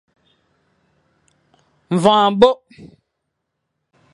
Mvoñ 1.93 2.19
abokh. 2.29 2.61